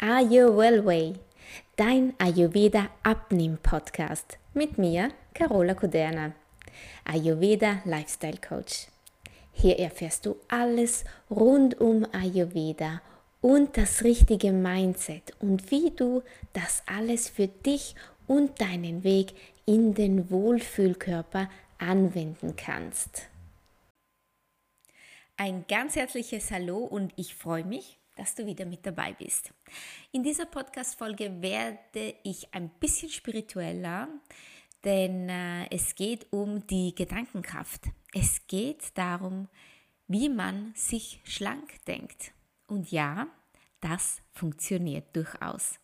[0.00, 1.14] Are You Well Way,
[1.74, 6.34] dein Ayurveda Abnehm Podcast mit mir, Carola Kuderna,
[7.04, 8.86] Ayurveda Lifestyle Coach.
[9.52, 13.02] Hier erfährst du alles rund um Ayurveda
[13.40, 16.22] und das richtige Mindset und wie du
[16.52, 17.96] das alles für dich
[18.28, 19.32] und deinen Weg
[19.66, 23.22] in den Wohlfühlkörper anwenden kannst.
[25.36, 29.52] Ein ganz herzliches Hallo und ich freue mich, dass du wieder mit dabei bist.
[30.12, 34.08] In dieser Podcast-Folge werde ich ein bisschen spiritueller,
[34.84, 37.86] denn äh, es geht um die Gedankenkraft.
[38.12, 39.48] Es geht darum,
[40.08, 42.32] wie man sich schlank denkt.
[42.66, 43.28] Und ja,
[43.80, 45.78] das funktioniert durchaus.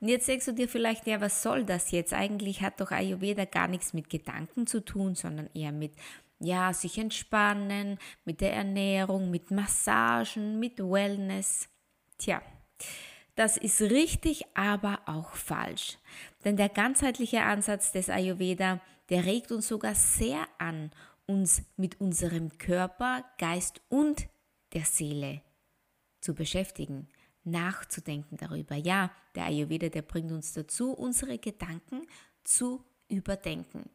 [0.00, 2.14] Und jetzt denkst du dir vielleicht, ja, was soll das jetzt?
[2.14, 5.92] Eigentlich hat doch Ayurveda gar nichts mit Gedanken zu tun, sondern eher mit
[6.40, 11.68] ja, sich entspannen, mit der Ernährung, mit Massagen, mit Wellness.
[12.18, 12.42] Tja,
[13.36, 15.98] das ist richtig, aber auch falsch.
[16.44, 20.90] Denn der ganzheitliche Ansatz des Ayurveda, der regt uns sogar sehr an,
[21.26, 24.26] uns mit unserem Körper, Geist und
[24.72, 25.42] der Seele
[26.20, 27.08] zu beschäftigen,
[27.44, 28.74] nachzudenken darüber.
[28.76, 32.06] Ja, der Ayurveda, der bringt uns dazu, unsere Gedanken
[32.44, 33.88] zu überdenken.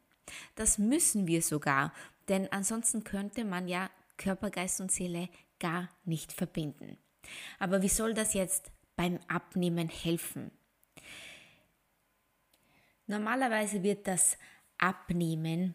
[0.54, 1.92] Das müssen wir sogar,
[2.28, 6.96] denn ansonsten könnte man ja Körper, Geist und Seele gar nicht verbinden.
[7.58, 10.50] Aber wie soll das jetzt beim Abnehmen helfen?
[13.06, 14.36] Normalerweise wird das
[14.78, 15.74] Abnehmen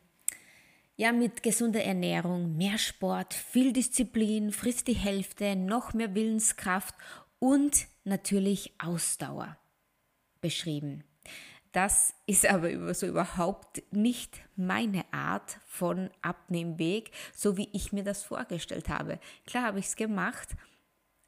[0.98, 6.94] ja mit gesunder Ernährung, mehr Sport, viel Disziplin, frisst die Hälfte, noch mehr Willenskraft
[7.40, 9.58] und natürlich Ausdauer
[10.42, 11.04] beschrieben.
[11.72, 18.24] Das ist aber so überhaupt nicht meine Art von Abnehmweg, so wie ich mir das
[18.24, 19.20] vorgestellt habe.
[19.46, 20.50] Klar habe ich es gemacht,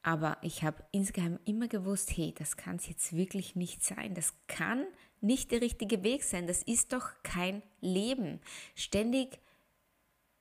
[0.02, 4.14] aber ich habe insgeheim immer gewusst, hey, das kann es jetzt wirklich nicht sein.
[4.14, 4.84] Das kann
[5.22, 6.46] nicht der richtige Weg sein.
[6.46, 8.40] Das ist doch kein Leben.
[8.74, 9.38] Ständig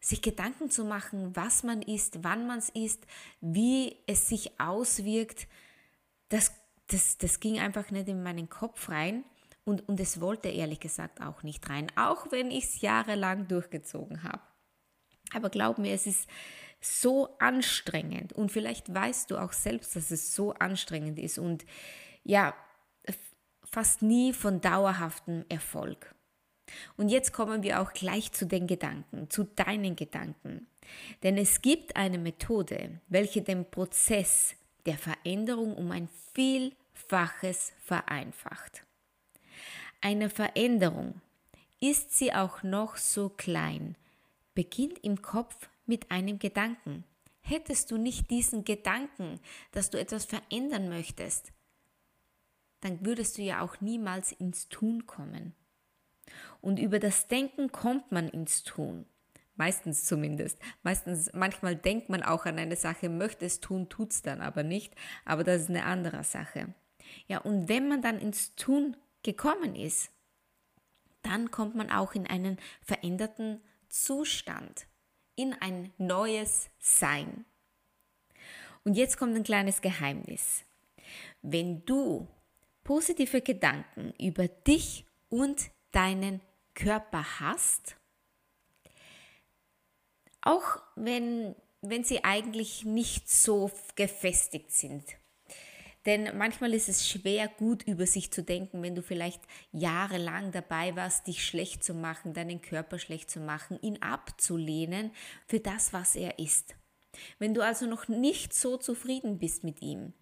[0.01, 3.07] sich Gedanken zu machen, was man isst, wann man es isst,
[3.39, 5.47] wie es sich auswirkt,
[6.27, 6.51] das,
[6.87, 9.23] das, das ging einfach nicht in meinen Kopf rein.
[9.65, 14.23] Und, und es wollte ehrlich gesagt auch nicht rein, auch wenn ich es jahrelang durchgezogen
[14.23, 14.41] habe.
[15.33, 16.29] Aber glaub mir, es ist
[16.81, 21.65] so anstrengend und vielleicht weißt du auch selbst, dass es so anstrengend ist und
[22.23, 22.53] ja,
[23.63, 26.13] fast nie von dauerhaftem Erfolg.
[26.97, 30.67] Und jetzt kommen wir auch gleich zu den Gedanken, zu deinen Gedanken.
[31.23, 38.85] Denn es gibt eine Methode, welche den Prozess der Veränderung um ein Vielfaches vereinfacht
[40.03, 41.21] eine Veränderung,
[41.79, 43.95] ist sie auch noch so klein,
[44.53, 47.05] beginnt im Kopf mit einem Gedanken.
[47.41, 49.39] Hättest du nicht diesen Gedanken,
[49.71, 51.51] dass du etwas verändern möchtest,
[52.81, 55.53] dann würdest du ja auch niemals ins Tun kommen.
[56.61, 59.05] Und über das Denken kommt man ins Tun.
[59.55, 60.57] Meistens zumindest.
[60.81, 64.63] Meistens, manchmal denkt man auch an eine Sache, möchte es tun, tut es dann aber
[64.63, 64.95] nicht.
[65.25, 66.73] Aber das ist eine andere Sache.
[67.27, 70.11] Ja, und wenn man dann ins Tun gekommen ist,
[71.21, 74.87] dann kommt man auch in einen veränderten Zustand,
[75.35, 77.45] in ein neues Sein.
[78.83, 80.63] Und jetzt kommt ein kleines Geheimnis.
[81.41, 82.27] Wenn du
[82.83, 86.41] positive Gedanken über dich und deinen
[86.73, 87.95] Körper hast,
[90.41, 95.17] auch wenn, wenn sie eigentlich nicht so gefestigt sind,
[96.05, 99.41] denn manchmal ist es schwer, gut über sich zu denken, wenn du vielleicht
[99.71, 105.11] jahrelang dabei warst, dich schlecht zu machen, deinen Körper schlecht zu machen, ihn abzulehnen
[105.47, 106.75] für das, was er ist.
[107.39, 110.13] Wenn du also noch nicht so zufrieden bist mit ihm,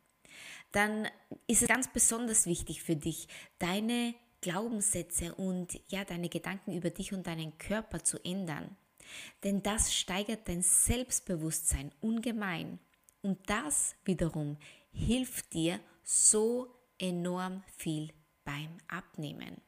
[0.72, 1.08] dann
[1.48, 3.28] ist es ganz besonders wichtig für dich,
[3.60, 8.76] deine Glaubenssätze und ja, deine Gedanken über dich und deinen Körper zu ändern.
[9.44, 12.80] Denn das steigert dein Selbstbewusstsein ungemein.
[13.22, 14.58] Und das wiederum
[14.92, 18.12] hilft dir so enorm viel
[18.44, 19.62] beim Abnehmen.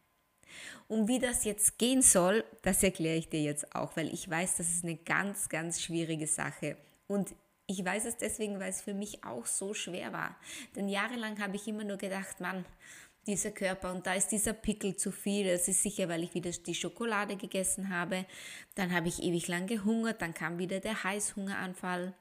[0.87, 4.57] Und wie das jetzt gehen soll, das erkläre ich dir jetzt auch, weil ich weiß,
[4.57, 6.77] das ist eine ganz, ganz schwierige Sache.
[7.07, 7.33] Und
[7.65, 10.35] ich weiß es deswegen, weil es für mich auch so schwer war.
[10.75, 12.65] Denn jahrelang habe ich immer nur gedacht, Mann,
[13.25, 15.47] dieser Körper und da ist dieser Pickel zu viel.
[15.47, 18.25] Das ist sicher, weil ich wieder die Schokolade gegessen habe.
[18.75, 22.13] Dann habe ich ewig lang gehungert, dann kam wieder der Heißhungeranfall.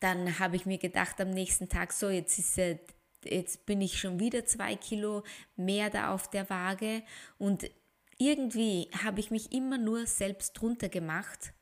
[0.00, 2.78] Dann habe ich mir gedacht am nächsten Tag, so jetzt ist äh,
[3.24, 5.22] jetzt bin ich schon wieder zwei Kilo
[5.56, 7.02] mehr da auf der Waage
[7.38, 7.70] und
[8.18, 11.52] irgendwie habe ich mich immer nur selbst drunter gemacht,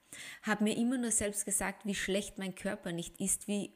[0.43, 3.73] habe mir immer nur selbst gesagt, wie schlecht mein Körper nicht ist, wie,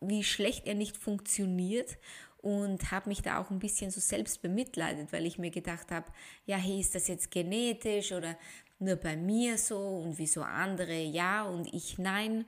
[0.00, 1.98] wie schlecht er nicht funktioniert
[2.38, 6.10] und habe mich da auch ein bisschen so selbst bemitleidet, weil ich mir gedacht habe,
[6.46, 8.36] ja, hey, ist das jetzt genetisch oder
[8.78, 12.46] nur bei mir so und wieso andere ja und ich nein.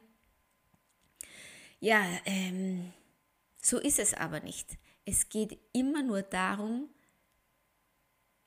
[1.82, 2.92] Ja, ähm,
[3.60, 4.78] so ist es aber nicht.
[5.04, 6.88] Es geht immer nur darum,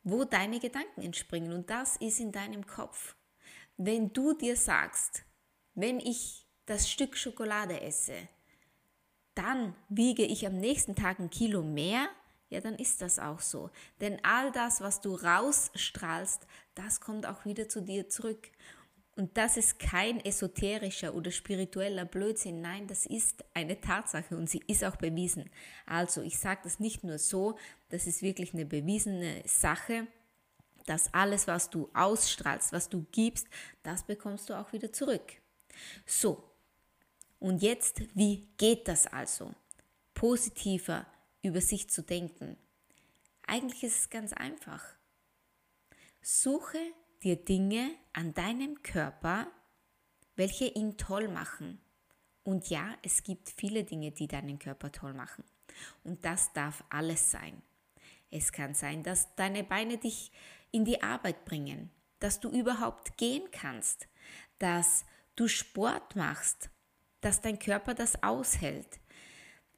[0.03, 3.17] wo deine Gedanken entspringen und das ist in deinem Kopf.
[3.75, 5.25] Wenn du dir sagst,
[5.73, 8.15] wenn ich das Stück Schokolade esse,
[9.33, 12.07] dann wiege ich am nächsten Tag ein Kilo mehr,
[12.49, 13.69] ja, dann ist das auch so.
[13.99, 18.49] Denn all das, was du rausstrahlst, das kommt auch wieder zu dir zurück.
[19.15, 22.59] Und das ist kein esoterischer oder spiritueller Blödsinn.
[22.59, 25.49] Nein, das ist eine Tatsache und sie ist auch bewiesen.
[25.85, 27.57] Also, ich sage das nicht nur so,
[27.89, 30.07] das ist wirklich eine bewiesene Sache,
[30.85, 33.47] dass alles, was du ausstrahlst, was du gibst,
[33.83, 35.33] das bekommst du auch wieder zurück.
[36.05, 36.43] So,
[37.39, 39.53] und jetzt, wie geht das also?
[40.13, 41.05] Positiver
[41.41, 42.57] über sich zu denken.
[43.47, 44.83] Eigentlich ist es ganz einfach.
[46.21, 46.79] Suche
[47.23, 49.47] dir Dinge an deinem Körper,
[50.35, 51.79] welche ihn toll machen.
[52.43, 55.43] Und ja, es gibt viele Dinge, die deinen Körper toll machen.
[56.03, 57.61] Und das darf alles sein.
[58.31, 60.31] Es kann sein, dass deine Beine dich
[60.71, 61.89] in die Arbeit bringen,
[62.19, 64.07] dass du überhaupt gehen kannst,
[64.59, 66.69] dass du Sport machst,
[67.21, 68.99] dass dein Körper das aushält,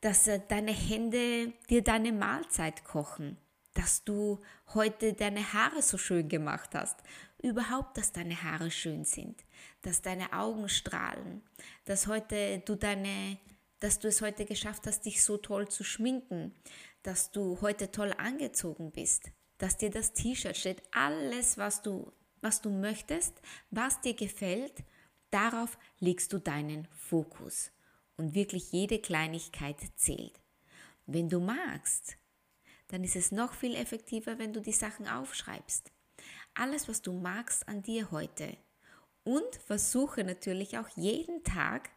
[0.02, 3.38] dass deine Hände dir deine Mahlzeit kochen,
[3.74, 4.40] dass du
[4.74, 6.98] heute deine Haare so schön gemacht hast,
[7.42, 9.44] überhaupt, dass deine Haare schön sind,
[9.82, 11.42] dass deine Augen strahlen,
[11.86, 13.38] dass heute du deine
[13.80, 16.54] dass du es heute geschafft hast, dich so toll zu schminken,
[17.04, 22.12] dass du heute toll angezogen bist, dass dir das T-Shirt steht, alles, was du,
[22.42, 23.34] was du möchtest,
[23.70, 24.84] was dir gefällt,
[25.30, 27.72] darauf legst du deinen Fokus
[28.18, 30.40] und wirklich jede Kleinigkeit zählt.
[31.06, 32.18] Wenn du magst,
[32.88, 35.92] dann ist es noch viel effektiver, wenn du die Sachen aufschreibst.
[36.58, 38.58] Alles, was du magst an dir heute.
[39.24, 41.90] Und versuche natürlich auch jeden Tag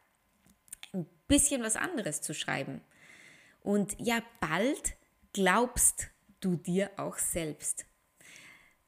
[0.93, 2.81] ein bisschen was anderes zu schreiben.
[3.61, 4.95] Und ja, bald
[5.33, 6.09] glaubst
[6.41, 7.87] du dir auch selbst.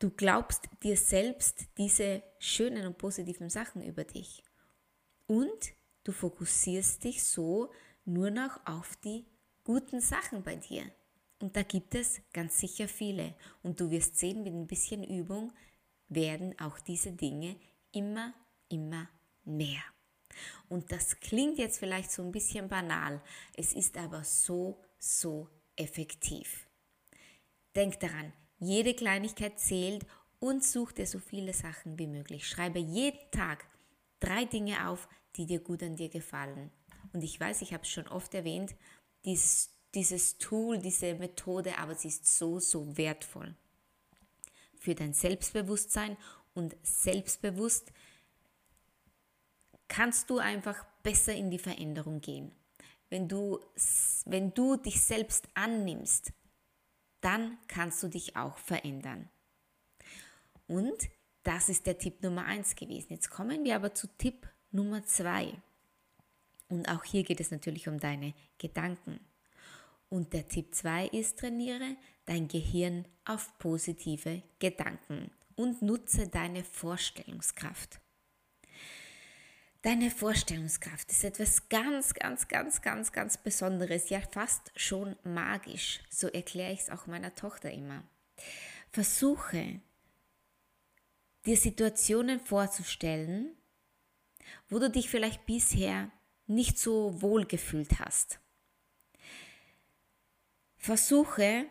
[0.00, 4.42] Du glaubst dir selbst diese schönen und positiven Sachen über dich.
[5.28, 5.74] Und
[6.04, 7.70] Du fokussierst dich so
[8.04, 9.24] nur noch auf die
[9.64, 10.84] guten Sachen bei dir.
[11.42, 13.34] Und da gibt es ganz sicher viele.
[13.64, 15.52] Und du wirst sehen, mit ein bisschen Übung
[16.08, 17.56] werden auch diese Dinge
[17.90, 18.32] immer,
[18.68, 19.08] immer
[19.44, 19.82] mehr.
[20.68, 23.20] Und das klingt jetzt vielleicht so ein bisschen banal,
[23.56, 26.68] es ist aber so, so effektiv.
[27.74, 30.06] Denk daran, jede Kleinigkeit zählt
[30.38, 32.46] und such dir so viele Sachen wie möglich.
[32.46, 33.66] Schreibe jeden Tag
[34.20, 36.70] drei Dinge auf, die dir gut an dir gefallen.
[37.12, 38.76] Und ich weiß, ich habe es schon oft erwähnt,
[39.24, 43.54] dieses, dieses Tool, diese Methode, aber sie ist so, so wertvoll
[44.82, 46.16] für dein Selbstbewusstsein
[46.54, 47.92] und selbstbewusst
[49.86, 52.52] kannst du einfach besser in die Veränderung gehen.
[53.08, 53.60] Wenn du,
[54.24, 56.32] wenn du dich selbst annimmst,
[57.20, 59.28] dann kannst du dich auch verändern.
[60.66, 61.10] Und
[61.42, 63.12] das ist der Tipp Nummer eins gewesen.
[63.12, 65.52] Jetzt kommen wir aber zu Tipp Nummer zwei.
[66.68, 69.20] Und auch hier geht es natürlich um deine Gedanken.
[70.12, 77.98] Und der Tipp 2 ist, trainiere dein Gehirn auf positive Gedanken und nutze deine Vorstellungskraft.
[79.80, 86.00] Deine Vorstellungskraft ist etwas ganz, ganz, ganz, ganz, ganz Besonderes, ja fast schon magisch.
[86.10, 88.04] So erkläre ich es auch meiner Tochter immer.
[88.90, 89.80] Versuche,
[91.46, 93.56] dir Situationen vorzustellen,
[94.68, 96.10] wo du dich vielleicht bisher
[96.46, 98.41] nicht so wohl gefühlt hast.
[100.84, 101.66] Versuche,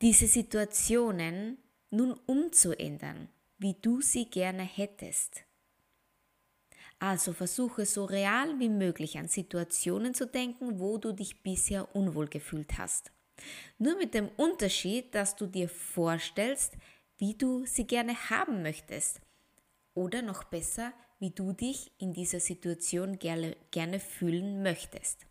[0.00, 1.58] diese Situationen
[1.90, 3.28] nun umzuändern,
[3.58, 5.44] wie du sie gerne hättest.
[6.98, 12.26] Also versuche so real wie möglich an Situationen zu denken, wo du dich bisher unwohl
[12.28, 13.12] gefühlt hast.
[13.76, 16.78] Nur mit dem Unterschied, dass du dir vorstellst,
[17.18, 19.20] wie du sie gerne haben möchtest.
[19.92, 25.26] Oder noch besser, wie du dich in dieser Situation gerne, gerne fühlen möchtest.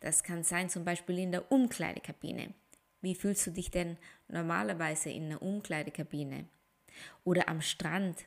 [0.00, 2.54] Das kann sein zum Beispiel in der Umkleidekabine.
[3.00, 3.96] Wie fühlst du dich denn
[4.28, 6.48] normalerweise in einer Umkleidekabine?
[7.24, 8.24] Oder am Strand?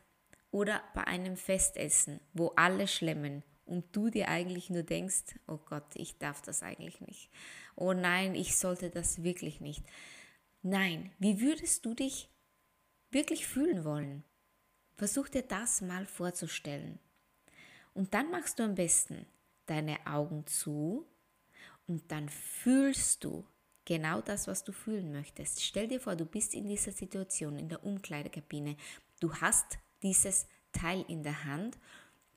[0.51, 5.95] Oder bei einem Festessen, wo alle schlemmen und du dir eigentlich nur denkst, oh Gott,
[5.95, 7.29] ich darf das eigentlich nicht.
[7.75, 9.83] Oh nein, ich sollte das wirklich nicht.
[10.61, 12.29] Nein, wie würdest du dich
[13.11, 14.23] wirklich fühlen wollen?
[14.97, 16.99] Versuch dir das mal vorzustellen.
[17.93, 19.25] Und dann machst du am besten
[19.65, 21.07] deine Augen zu
[21.91, 23.45] und dann fühlst du
[23.83, 25.61] genau das, was du fühlen möchtest.
[25.61, 28.77] Stell dir vor, du bist in dieser Situation in der Umkleidekabine.
[29.19, 31.77] Du hast dieses Teil in der Hand.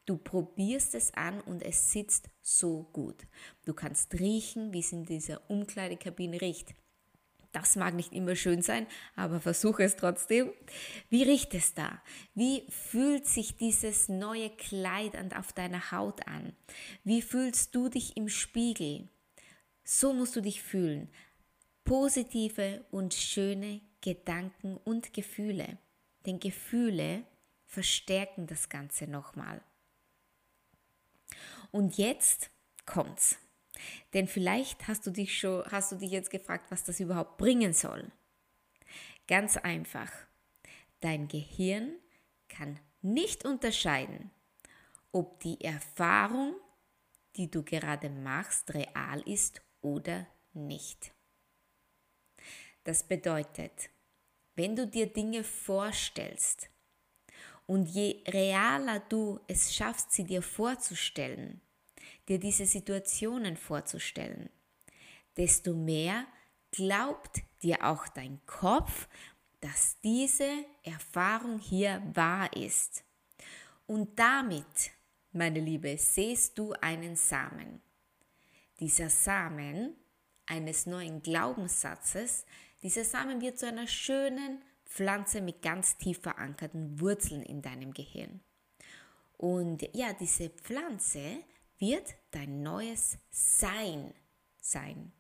[0.06, 3.28] Du probierst es an und es sitzt so gut.
[3.64, 6.74] Du kannst riechen, wie es in dieser Umkleidekabine riecht.
[7.52, 10.52] Das mag nicht immer schön sein, aber versuche es trotzdem.
[11.10, 12.02] Wie riecht es da?
[12.34, 16.54] Wie fühlt sich dieses neue Kleid auf deiner Haut an?
[17.04, 19.08] Wie fühlst du dich im Spiegel?
[19.84, 21.10] So musst du dich fühlen.
[21.84, 25.78] Positive und schöne Gedanken und Gefühle.
[26.24, 27.24] Denn Gefühle
[27.66, 29.60] verstärken das Ganze nochmal.
[31.70, 32.50] Und jetzt
[32.86, 33.36] kommt's.
[34.14, 37.72] Denn vielleicht hast du dich schon, hast du dich jetzt gefragt, was das überhaupt bringen
[37.72, 38.10] soll.
[39.26, 40.10] Ganz einfach.
[41.00, 41.92] Dein Gehirn
[42.48, 44.30] kann nicht unterscheiden,
[45.12, 46.54] ob die Erfahrung,
[47.36, 51.12] die du gerade machst, real ist oder nicht.
[52.82, 53.90] Das bedeutet,
[54.56, 56.68] wenn du dir Dinge vorstellst
[57.66, 61.60] und je realer du es schaffst, sie dir vorzustellen,
[62.28, 64.50] dir diese Situationen vorzustellen,
[65.36, 66.26] desto mehr
[66.70, 69.08] glaubt dir auch dein Kopf,
[69.60, 70.50] dass diese
[70.82, 73.04] Erfahrung hier wahr ist.
[73.86, 74.92] Und damit,
[75.32, 77.80] meine Liebe, siehst du einen Samen.
[78.80, 79.96] Dieser Samen
[80.46, 82.44] eines neuen Glaubenssatzes,
[82.82, 88.40] dieser Samen wird zu einer schönen Pflanze mit ganz tief verankerten Wurzeln in deinem Gehirn.
[89.36, 91.38] Und ja, diese Pflanze
[91.78, 94.14] wird dein neues Sein
[94.60, 95.12] sein.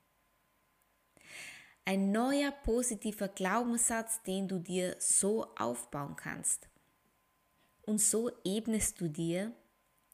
[1.84, 6.68] Ein neuer positiver Glaubenssatz, den du dir so aufbauen kannst.
[7.82, 9.52] Und so ebnest du dir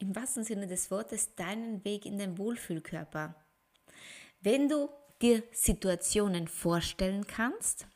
[0.01, 3.35] im wahrsten Sinne des Wortes deinen Weg in den Wohlfühlkörper.
[4.41, 4.89] Wenn du
[5.21, 7.87] dir Situationen vorstellen kannst,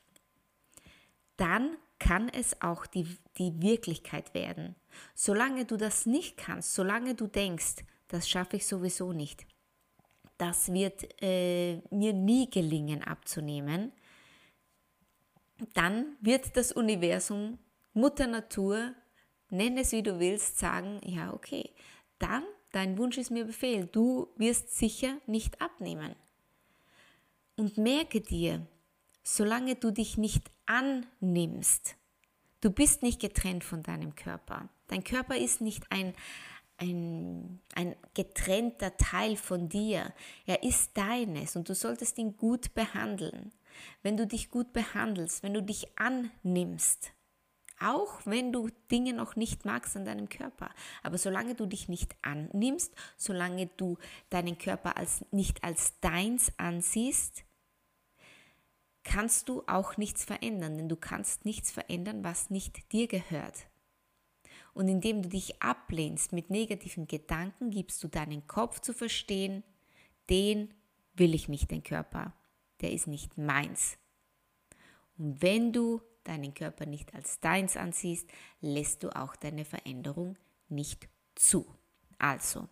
[1.38, 4.76] dann kann es auch die, die Wirklichkeit werden.
[5.14, 9.46] Solange du das nicht kannst, solange du denkst, das schaffe ich sowieso nicht.
[10.38, 13.92] Das wird äh, mir nie gelingen abzunehmen.
[15.74, 17.58] Dann wird das Universum,
[17.94, 18.94] Mutter Natur,
[19.50, 21.74] nenn es wie du willst, sagen, ja okay,
[22.26, 26.16] dann dein Wunsch ist mir Befehl, du wirst sicher nicht abnehmen.
[27.56, 28.68] Und merke dir,
[29.24, 31.96] solange du dich nicht annimmst,
[32.60, 34.68] du bist nicht getrennt von deinem Körper.
[34.88, 36.14] Dein Körper ist nicht ein,
[36.78, 40.14] ein, ein getrennter Teil von dir.
[40.46, 43.54] Er ist deines und du solltest ihn gut behandeln.
[44.04, 47.14] Wenn du dich gut behandelst, wenn du dich annimmst,
[47.80, 50.70] auch wenn du Dinge noch nicht magst an deinem Körper.
[51.04, 53.98] Aber solange du dich nicht annimmst, solange du
[54.30, 57.44] deinen Körper als, nicht als deins ansiehst,
[59.04, 63.68] kannst du auch nichts verändern, denn du kannst nichts verändern, was nicht dir gehört.
[64.74, 69.64] Und indem du dich ablehnst mit negativen Gedanken, gibst du deinen Kopf zu verstehen,
[70.30, 70.74] den
[71.14, 72.34] will ich nicht, den Körper,
[72.82, 73.98] der ist nicht meins.
[75.18, 78.30] Und wenn du deinen Körper nicht als deins ansiehst,
[78.62, 81.66] lässt du auch deine Veränderung nicht zu.
[82.18, 82.68] Also,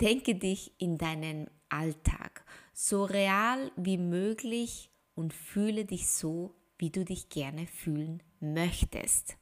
[0.00, 7.04] denke dich in deinen Alltag so real wie möglich und fühle dich so, wie du
[7.04, 9.36] dich gerne fühlen möchtest.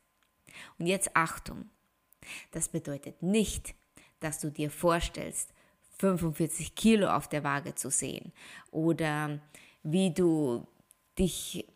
[0.78, 1.70] Und jetzt Achtung,
[2.50, 3.74] das bedeutet nicht,
[4.20, 5.54] dass du dir vorstellst,
[5.98, 8.32] 45 Kilo auf der Waage zu sehen
[8.70, 9.40] oder
[9.82, 10.66] wie du
[11.18, 11.66] dich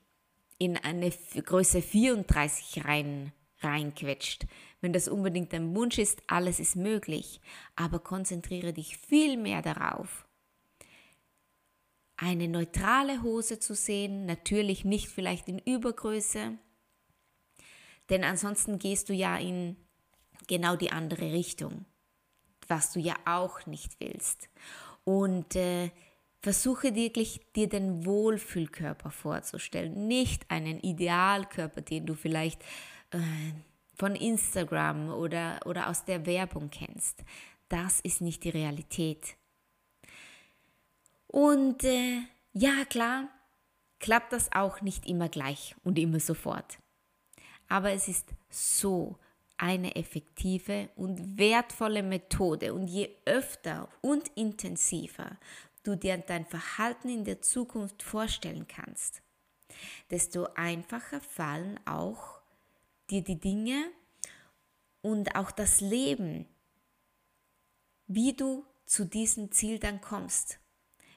[0.63, 4.47] in eine Größe 34 rein, reinquetscht.
[4.81, 7.41] Wenn das unbedingt dein Wunsch ist, alles ist möglich,
[7.75, 10.25] aber konzentriere dich viel mehr darauf,
[12.17, 16.57] eine neutrale Hose zu sehen, natürlich nicht vielleicht in Übergröße,
[18.09, 19.77] denn ansonsten gehst du ja in
[20.47, 21.87] genau die andere Richtung,
[22.69, 24.49] was du ja auch nicht willst.
[25.03, 25.91] Und äh,
[26.43, 32.63] versuche wirklich dir den Wohlfühlkörper vorzustellen, nicht einen Idealkörper, den du vielleicht
[33.11, 33.19] äh,
[33.95, 37.23] von Instagram oder, oder aus der Werbung kennst.
[37.69, 39.37] Das ist nicht die Realität.
[41.29, 42.19] Und äh,
[42.53, 43.29] ja, klar,
[44.01, 46.79] klappt das auch nicht immer gleich und immer sofort
[47.73, 49.17] aber es ist so
[49.57, 52.75] eine effektive und wertvolle Methode.
[52.75, 55.39] Und je öfter und intensiver
[55.83, 59.23] du dir dein Verhalten in der Zukunft vorstellen kannst,
[60.11, 62.41] desto einfacher fallen auch
[63.11, 63.91] dir die Dinge
[65.01, 66.47] und auch das Leben,
[68.07, 70.59] wie du zu diesem Ziel dann kommst,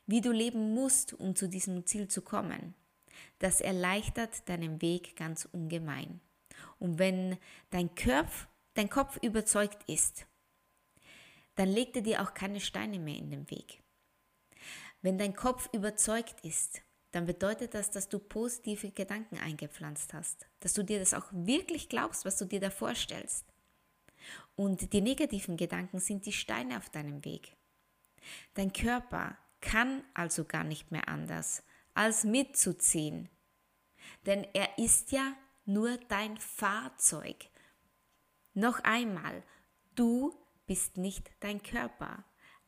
[0.08, 2.74] wie du leben musst, um zu diesem Ziel zu kommen.
[3.40, 6.22] Das erleichtert deinen Weg ganz ungemein.
[6.80, 7.38] Und wenn
[7.70, 10.26] dein Kopf, dein Kopf überzeugt ist,
[11.56, 13.82] dann legt er dir auch keine Steine mehr in den Weg.
[15.06, 16.82] Wenn dein Kopf überzeugt ist,
[17.12, 21.90] dann bedeutet das, dass du positive Gedanken eingepflanzt hast, dass du dir das auch wirklich
[21.90, 23.46] glaubst, was du dir da vorstellst.
[24.56, 27.56] Und die negativen Gedanken sind die Steine auf deinem Weg.
[28.56, 31.62] Dein Körper kann also gar nicht mehr anders,
[31.94, 33.30] als mitzuziehen.
[34.26, 35.34] Denn er ist ja
[35.66, 37.52] nur dein Fahrzeug.
[38.56, 39.44] Noch einmal,
[39.94, 40.34] du
[40.66, 42.26] bist nicht dein Körper,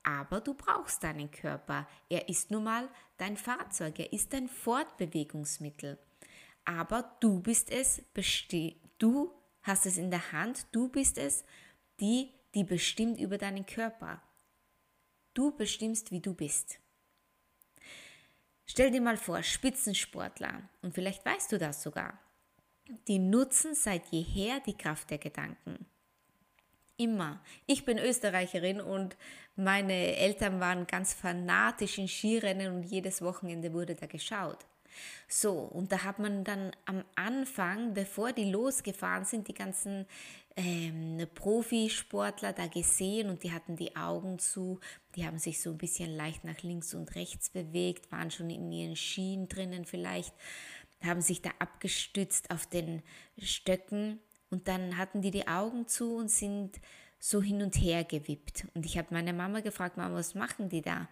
[0.08, 1.86] aber du brauchst deinen Körper.
[2.08, 2.88] Er ist nun mal
[3.18, 6.00] dein Fahrzeug, er ist dein Fortbewegungsmittel.
[6.64, 8.02] Aber du bist es,
[9.00, 9.34] du
[9.64, 11.44] hast es in der Hand, du bist es,
[12.00, 14.22] die, die bestimmt über deinen Körper.
[15.34, 16.80] Du bestimmst, wie du bist.
[18.66, 22.18] Stell dir mal vor, Spitzensportler, und vielleicht weißt du das sogar,
[23.10, 25.86] die nutzen seit jeher die Kraft der Gedanken.
[26.98, 27.42] Immer.
[27.68, 29.18] Ich bin Österreicherin und
[29.56, 34.66] meine Eltern waren ganz fanatisch in Skirennen und jedes Wochenende wurde da geschaut.
[35.28, 40.08] So, und da hat man dann am Anfang, bevor die losgefahren sind, die ganzen
[40.56, 44.80] ähm, Profisportler da gesehen und die hatten die Augen zu,
[45.16, 48.72] die haben sich so ein bisschen leicht nach links und rechts bewegt, waren schon in
[48.72, 50.34] ihren Skien drinnen vielleicht,
[51.04, 53.04] haben sich da abgestützt auf den
[53.38, 56.80] Stöcken und dann hatten die die Augen zu und sind
[57.20, 58.68] so hin und her gewippt.
[58.74, 61.08] Und ich habe meine Mama gefragt, Mama, was machen die da?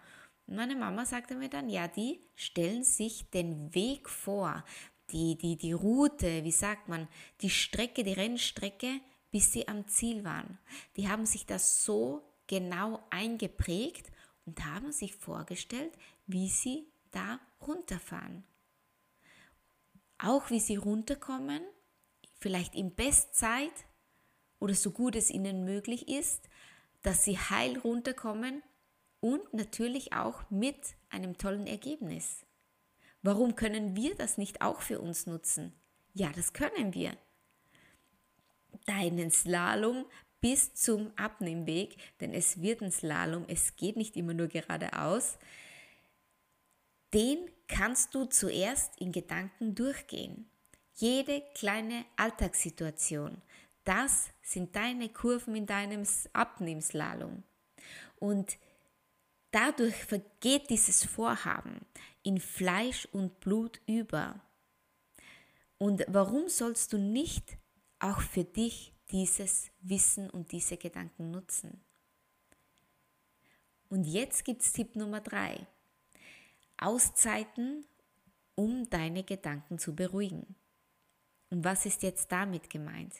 [0.46, 4.64] Und meine Mama sagte mir dann, ja, die stellen sich den Weg vor,
[5.10, 7.08] die, die, die Route, wie sagt man,
[7.40, 9.00] die Strecke, die Rennstrecke,
[9.30, 10.58] bis sie am Ziel waren.
[10.96, 14.10] Die haben sich das so genau eingeprägt
[14.44, 15.92] und haben sich vorgestellt,
[16.26, 18.44] wie sie da runterfahren.
[20.18, 21.62] Auch wie sie runterkommen,
[22.46, 23.72] vielleicht in Bestzeit
[24.60, 26.48] oder so gut es ihnen möglich ist,
[27.02, 28.62] dass sie heil runterkommen
[29.18, 30.76] und natürlich auch mit
[31.10, 32.46] einem tollen Ergebnis.
[33.20, 35.72] Warum können wir das nicht auch für uns nutzen?
[36.14, 37.16] Ja, das können wir.
[38.84, 40.04] Deinen Slalom
[40.40, 45.36] bis zum Abnehmweg, denn es wird ein Slalom, es geht nicht immer nur geradeaus,
[47.12, 50.48] den kannst du zuerst in Gedanken durchgehen.
[50.98, 53.42] Jede kleine Alltagssituation,
[53.84, 57.42] das sind deine Kurven in deinem Abnehmslalom.
[58.18, 58.56] Und
[59.50, 61.84] dadurch vergeht dieses Vorhaben
[62.22, 64.40] in Fleisch und Blut über.
[65.76, 67.58] Und warum sollst du nicht
[67.98, 71.84] auch für dich dieses Wissen und diese Gedanken nutzen?
[73.90, 75.66] Und jetzt gibt es Tipp Nummer drei.
[76.78, 77.84] Auszeiten,
[78.54, 80.56] um deine Gedanken zu beruhigen.
[81.50, 83.14] Und was ist jetzt damit gemeint?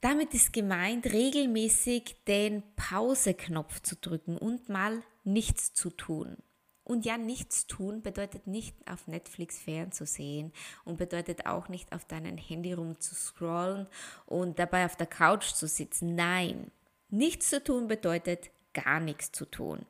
[0.00, 6.36] Damit ist gemeint, regelmäßig den Pause-Knopf zu drücken und mal nichts zu tun.
[6.84, 10.52] Und ja, nichts tun bedeutet nicht auf Netflix fernzusehen
[10.84, 13.86] und bedeutet auch nicht auf deinem Handy rumzuscrollen
[14.26, 16.16] und dabei auf der Couch zu sitzen.
[16.16, 16.72] Nein,
[17.08, 19.86] nichts zu tun bedeutet gar nichts zu tun.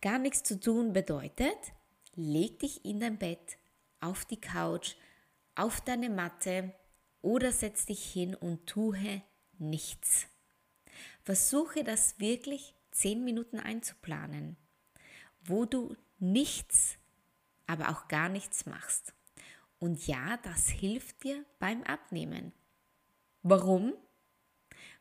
[0.00, 1.56] Gar nichts zu tun bedeutet,
[2.16, 3.58] leg dich in dein Bett,
[4.00, 4.96] auf die Couch,
[5.58, 6.72] auf deine Matte
[7.20, 9.22] oder setz dich hin und tue
[9.58, 10.26] nichts.
[11.24, 14.56] Versuche das wirklich zehn Minuten einzuplanen,
[15.40, 16.96] wo du nichts,
[17.66, 19.14] aber auch gar nichts machst.
[19.78, 22.52] Und ja, das hilft dir beim Abnehmen.
[23.42, 23.94] Warum?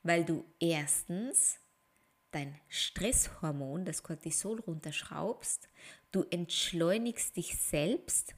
[0.03, 1.59] Weil du erstens
[2.31, 5.69] dein Stresshormon, das Cortisol, runterschraubst,
[6.11, 8.35] du entschleunigst dich selbst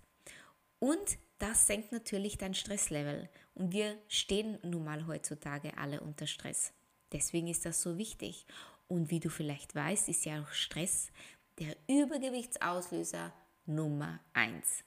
[0.79, 3.29] und das senkt natürlich dein Stresslevel.
[3.55, 6.73] Und wir stehen nun mal heutzutage alle unter Stress.
[7.11, 8.45] Deswegen ist das so wichtig.
[8.87, 11.11] Und wie du vielleicht weißt, ist ja auch Stress
[11.59, 13.33] der Übergewichtsauslöser
[13.65, 14.83] Nummer eins.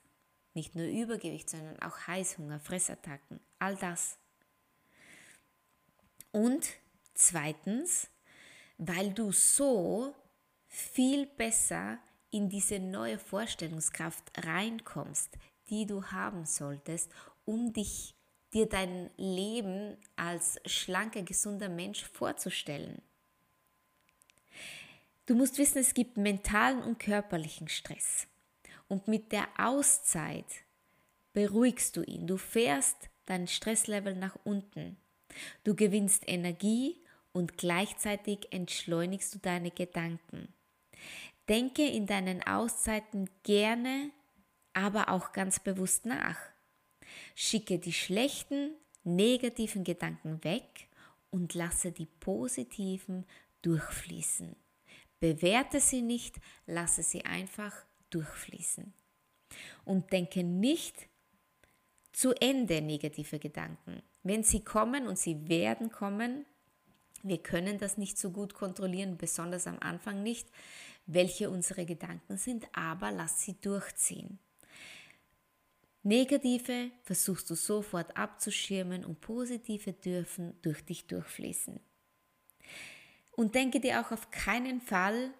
[0.54, 4.18] Nicht nur Übergewicht, sondern auch Heißhunger, Fressattacken, all das.
[6.30, 6.68] Und
[7.14, 8.08] zweitens,
[8.78, 10.14] weil du so
[10.66, 11.98] viel besser
[12.30, 15.30] in diese neue Vorstellungskraft reinkommst,
[15.72, 17.10] die du haben solltest,
[17.46, 18.14] um dich,
[18.52, 23.00] dir dein Leben als schlanker, gesunder Mensch vorzustellen.
[25.24, 28.26] Du musst wissen, es gibt mentalen und körperlichen Stress.
[28.86, 30.44] Und mit der Auszeit
[31.32, 32.26] beruhigst du ihn.
[32.26, 34.98] Du fährst dein Stresslevel nach unten.
[35.64, 40.52] Du gewinnst Energie und gleichzeitig entschleunigst du deine Gedanken.
[41.48, 44.10] Denke in deinen Auszeiten gerne,
[44.74, 46.38] aber auch ganz bewusst nach.
[47.34, 48.72] Schicke die schlechten,
[49.04, 50.88] negativen Gedanken weg
[51.30, 53.26] und lasse die positiven
[53.62, 54.54] durchfließen.
[55.20, 57.74] Bewerte sie nicht, lasse sie einfach
[58.10, 58.92] durchfließen.
[59.84, 61.08] Und denke nicht
[62.12, 64.02] zu Ende negative Gedanken.
[64.22, 66.44] Wenn sie kommen und sie werden kommen,
[67.22, 70.48] wir können das nicht so gut kontrollieren, besonders am Anfang nicht,
[71.06, 74.38] welche unsere Gedanken sind, aber lass sie durchziehen.
[76.04, 81.78] Negative versuchst du sofort abzuschirmen und positive dürfen durch dich durchfließen.
[83.32, 85.32] Und denke dir auch auf keinen Fall,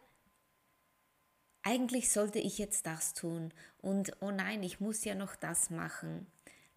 [1.62, 6.26] eigentlich sollte ich jetzt das tun und oh nein, ich muss ja noch das machen.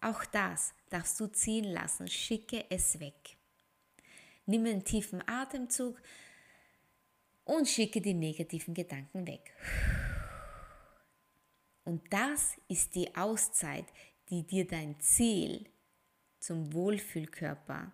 [0.00, 3.36] Auch das darfst du ziehen lassen, schicke es weg.
[4.46, 6.00] Nimm einen tiefen Atemzug
[7.44, 9.52] und schicke die negativen Gedanken weg.
[11.86, 13.86] Und das ist die Auszeit,
[14.28, 15.70] die dir dein Ziel
[16.40, 17.92] zum Wohlfühlkörper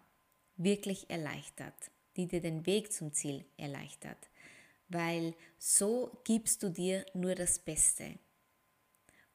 [0.57, 4.31] wirklich erleichtert, die dir den Weg zum Ziel erleichtert,
[4.89, 8.19] weil so gibst du dir nur das Beste.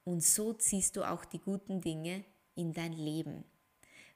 [0.04, 3.44] Und so ziehst du auch die guten Dinge in dein Leben.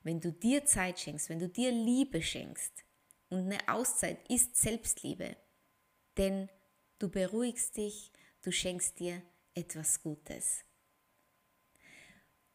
[0.02, 2.84] Wenn du dir Zeit schenkst, wenn du dir Liebe schenkst,
[3.30, 5.38] und eine Auszeit ist Selbstliebe,
[6.18, 6.50] denn
[6.98, 9.22] du beruhigst dich, du schenkst dir
[9.54, 10.64] etwas Gutes.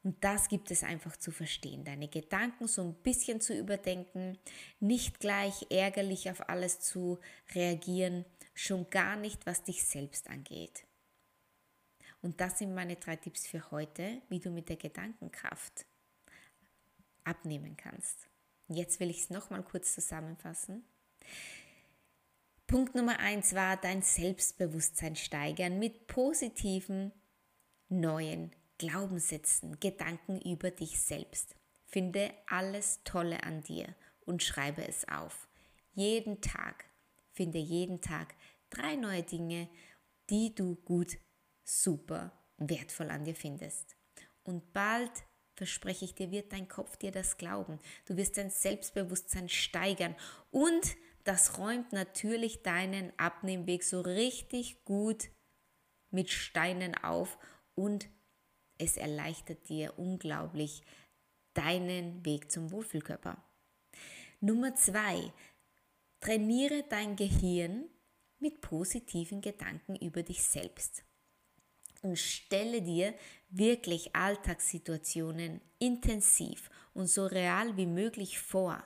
[0.02, 4.38] Und das gibt es einfach zu verstehen, deine Gedanken so ein bisschen zu überdenken,
[4.78, 7.18] nicht gleich ärgerlich auf alles zu
[7.56, 10.86] reagieren, schon gar nicht, was dich selbst angeht.
[12.22, 15.86] Und das sind meine drei Tipps für heute, wie du mit der Gedankenkraft
[17.24, 18.28] abnehmen kannst.
[18.68, 20.84] Jetzt will ich es nochmal kurz zusammenfassen.
[22.66, 27.12] Punkt Nummer eins war dein Selbstbewusstsein steigern mit positiven,
[27.88, 31.54] neuen Glaubenssätzen, Gedanken über dich selbst.
[31.84, 35.46] Finde alles Tolle an dir und schreibe es auf.
[35.94, 36.86] Jeden Tag.
[37.30, 38.34] Finde jeden Tag
[38.68, 39.68] drei neue Dinge,
[40.28, 41.18] die du gut,
[41.62, 43.94] super, wertvoll an dir findest.
[44.42, 45.12] Und bald
[45.54, 47.78] verspreche ich dir, wird dein Kopf dir das glauben.
[48.06, 50.16] Du wirst dein Selbstbewusstsein steigern
[50.50, 55.28] und das räumt natürlich deinen Abnehmweg so richtig gut
[56.10, 57.36] mit Steinen auf
[57.74, 58.08] und
[58.78, 60.82] es erleichtert dir unglaublich
[61.54, 63.42] deinen Weg zum Wohlfühlkörper.
[64.40, 65.32] Nummer zwei,
[66.20, 67.88] trainiere dein Gehirn
[68.38, 71.04] mit positiven Gedanken über dich selbst
[72.02, 73.14] und stelle dir
[73.48, 78.84] wirklich Alltagssituationen intensiv und so real wie möglich vor.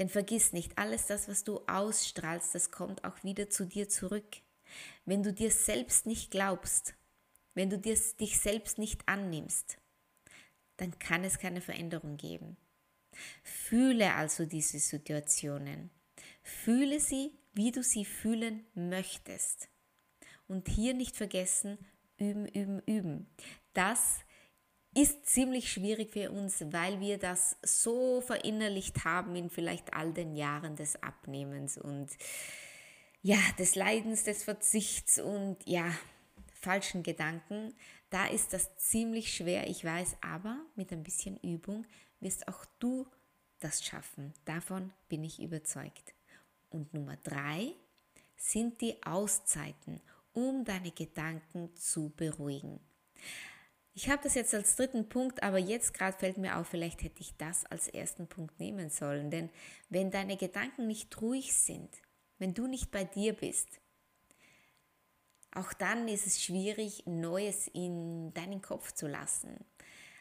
[0.00, 4.38] Denn vergiss nicht, alles das, was du ausstrahlst, das kommt auch wieder zu dir zurück.
[5.04, 6.94] Wenn du dir selbst nicht glaubst,
[7.52, 9.76] wenn du dir, dich selbst nicht annimmst,
[10.78, 12.56] dann kann es keine Veränderung geben.
[13.42, 15.90] Fühle also diese Situationen.
[16.42, 19.68] Fühle sie, wie du sie fühlen möchtest.
[20.48, 21.76] Und hier nicht vergessen,
[22.16, 23.26] üben, üben, üben.
[23.74, 24.20] Das
[24.94, 30.34] ist ziemlich schwierig für uns, weil wir das so verinnerlicht haben in vielleicht all den
[30.34, 32.08] Jahren des Abnehmens und
[33.22, 35.92] ja, des Leidens, des Verzichts und ja,
[36.60, 37.74] falschen Gedanken.
[38.08, 41.86] Da ist das ziemlich schwer, ich weiß, aber mit ein bisschen Übung
[42.18, 43.06] wirst auch du
[43.60, 44.32] das schaffen.
[44.44, 46.14] Davon bin ich überzeugt.
[46.70, 47.74] Und Nummer drei
[48.36, 50.00] sind die Auszeiten
[50.32, 52.80] um deine Gedanken zu beruhigen.
[53.92, 57.20] Ich habe das jetzt als dritten Punkt, aber jetzt gerade fällt mir auf, vielleicht hätte
[57.20, 59.30] ich das als ersten Punkt nehmen sollen.
[59.30, 59.50] Denn
[59.88, 61.90] wenn deine Gedanken nicht ruhig sind,
[62.38, 63.80] wenn du nicht bei dir bist,
[65.52, 69.56] auch dann ist es schwierig, Neues in deinen Kopf zu lassen.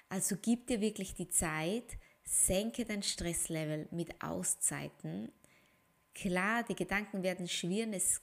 [0.10, 5.32] Also gib dir wirklich die Zeit, senke dein Stresslevel mit Auszeiten.
[6.16, 8.22] Klar, die Gedanken werden schwirren, es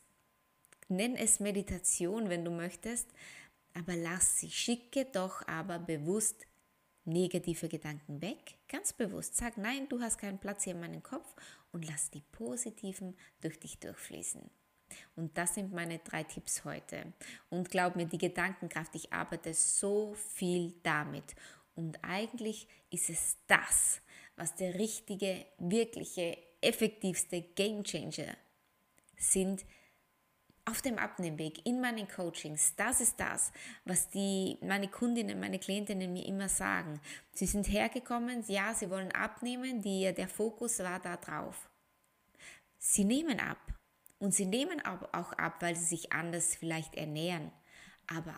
[0.88, 3.08] Nenn es Meditation, wenn du möchtest,
[3.76, 4.50] aber lass sie.
[4.50, 6.46] Schicke doch aber bewusst
[7.04, 8.58] negative Gedanken weg.
[8.68, 9.36] Ganz bewusst.
[9.36, 11.34] Sag nein, du hast keinen Platz hier in meinem Kopf
[11.72, 14.42] und lass die positiven durch dich durchfließen.
[15.14, 17.12] Und das sind meine drei Tipps heute.
[17.50, 21.34] Und glaub mir, die Gedankenkraft, ich arbeite so viel damit.
[21.74, 24.00] Und eigentlich ist es das,
[24.36, 28.36] was der richtige, wirkliche, effektivste Game Changer
[29.18, 29.64] sind,
[30.68, 33.52] auf dem Abnehmweg, in meinen Coachings, das ist das,
[33.84, 37.00] was die, meine Kundinnen, meine Klientinnen mir immer sagen.
[37.32, 41.70] Sie sind hergekommen, ja, sie wollen abnehmen, die, der Fokus war da drauf.
[42.78, 43.58] Sie nehmen ab
[44.18, 47.52] Und sie nehmen auch ab, weil sie sich anders vielleicht ernähren.
[48.06, 48.34] Aber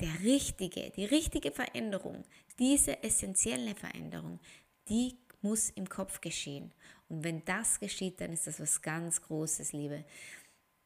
[0.00, 2.24] der richtige, die richtige Veränderung,
[2.58, 4.40] diese essentielle Veränderung,
[4.88, 6.72] die muss im Kopf geschehen.
[7.08, 10.04] Und wenn das geschieht, dann ist das was ganz Großes, Liebe.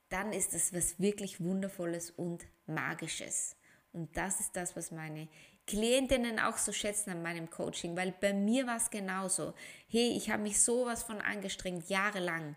[0.09, 3.57] Dann ist das was wirklich Wundervolles und Magisches.
[3.93, 5.29] Und das ist das, was meine
[5.67, 9.55] Klientinnen auch so schätzen an meinem Coaching, weil bei mir war es genauso.
[9.89, 12.57] Hey, ich habe mich sowas von angestrengt, jahrelang.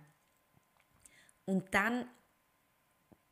[1.46, 2.06] Und dann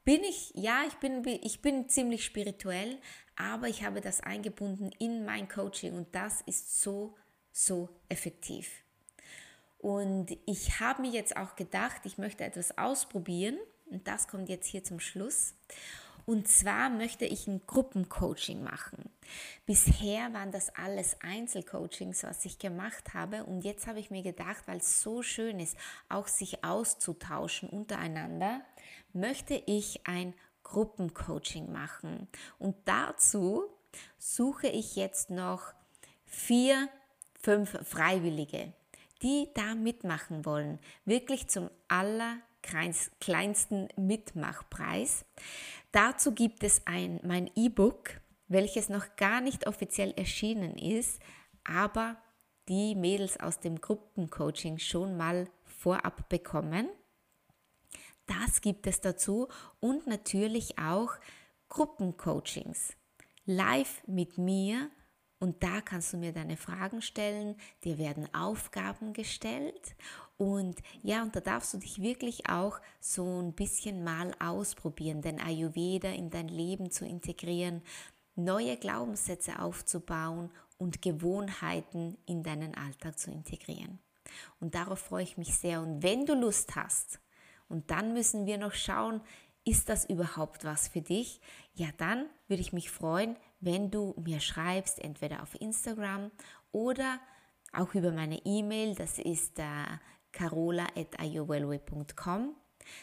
[0.04, 2.98] bin ich, ja, ich bin, ich bin ziemlich spirituell,
[3.36, 7.16] aber ich habe das eingebunden in mein Coaching und das ist so,
[7.52, 8.70] so effektiv.
[9.78, 13.58] Und ich habe mir jetzt auch gedacht, ich möchte etwas ausprobieren
[13.90, 15.54] und das kommt jetzt hier zum Schluss.
[16.30, 19.10] Und zwar möchte ich ein Gruppencoaching machen.
[19.66, 23.46] Bisher waren das alles Einzelcoachings, was ich gemacht habe.
[23.46, 25.76] Und jetzt habe ich mir gedacht, weil es so schön ist,
[26.08, 28.62] auch sich auszutauschen untereinander,
[29.12, 32.28] möchte ich ein Gruppencoaching machen.
[32.60, 33.64] Und dazu
[34.20, 35.74] suche ich jetzt noch
[36.28, 36.90] vier,
[37.42, 38.72] fünf Freiwillige,
[39.24, 40.78] die da mitmachen wollen.
[41.06, 41.72] Wirklich zum
[42.64, 45.26] allerkleinsten Mitmachpreis.
[45.92, 51.22] Dazu gibt es ein, mein E-Book, welches noch gar nicht offiziell erschienen ist,
[51.64, 52.18] aber
[52.68, 56.90] die Mädels aus dem Gruppencoaching schon mal vorab bekommen.
[58.26, 59.48] Das gibt es dazu
[59.80, 61.14] und natürlich auch
[61.70, 62.94] Gruppencoachings.
[63.46, 64.92] Live mit mir
[65.40, 69.96] und da kannst du mir deine Fragen stellen, dir werden Aufgaben gestellt
[70.40, 75.42] und ja, und da darfst du dich wirklich auch so ein bisschen mal ausprobieren, den
[75.42, 77.82] Ayurveda in dein Leben zu integrieren,
[78.36, 84.00] neue Glaubenssätze aufzubauen und Gewohnheiten in deinen Alltag zu integrieren.
[84.62, 85.82] Und darauf freue ich mich sehr.
[85.82, 87.20] Und wenn du Lust hast,
[87.68, 89.20] und dann müssen wir noch schauen,
[89.66, 91.42] ist das überhaupt was für dich?
[91.74, 96.32] Ja, dann würde ich mich freuen, wenn du mir schreibst, entweder auf Instagram
[96.72, 97.20] oder
[97.74, 99.64] auch über meine E-Mail, das ist äh,
[100.32, 102.56] carola.iowellway.com.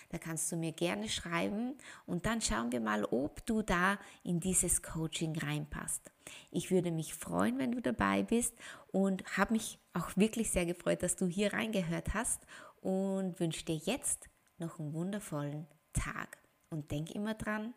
[0.08, 4.40] Da kannst du mir gerne schreiben und dann schauen wir mal, ob du da in
[4.40, 6.10] dieses Coaching reinpasst.
[6.50, 8.54] Ich würde mich freuen, wenn du dabei bist
[8.88, 12.46] und habe mich auch wirklich sehr gefreut, dass du hier reingehört hast
[12.80, 16.38] und wünsche dir jetzt noch einen wundervollen Tag.
[16.68, 17.74] Und denk immer dran,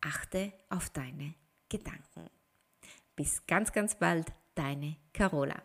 [0.00, 1.34] achte auf deine
[1.68, 2.28] Gedanken.
[3.16, 5.62] Bis ganz, ganz bald, deine Carola.